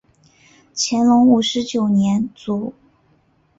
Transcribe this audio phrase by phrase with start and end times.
[0.75, 2.73] 乾隆五十九年卒。